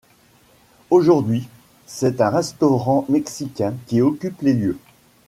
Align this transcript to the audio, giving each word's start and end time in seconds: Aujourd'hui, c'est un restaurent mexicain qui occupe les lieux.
Aujourd'hui, 0.89 1.47
c'est 1.85 2.21
un 2.21 2.31
restaurent 2.31 3.05
mexicain 3.07 3.75
qui 3.85 4.01
occupe 4.01 4.41
les 4.41 4.53
lieux. 4.53 4.79